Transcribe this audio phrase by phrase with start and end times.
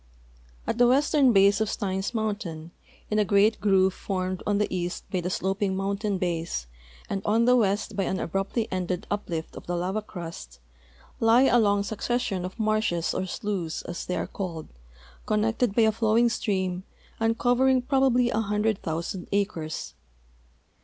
[0.65, 2.71] At the western base of Steins mountain,
[3.11, 6.65] in a great groove formed on the east b}'' the slo|)ing mountain base
[7.07, 10.57] and on the west by an abruptly ended Uj)lift of the lava crust,
[11.19, 14.69] lie a long succession of marshes or slews, as they are called,
[15.27, 16.83] connected by allowing stream
[17.19, 19.93] and covering prolaibly a hundred thousand acres.